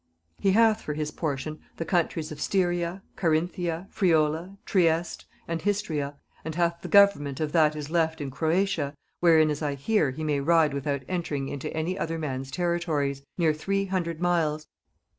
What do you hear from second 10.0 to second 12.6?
he may ride without entering into any other man's